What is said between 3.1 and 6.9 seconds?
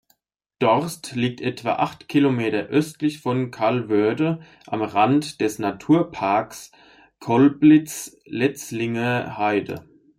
von Calvörde am Rande des Naturparks